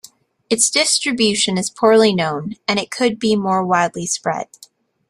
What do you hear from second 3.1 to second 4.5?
be more widely spread.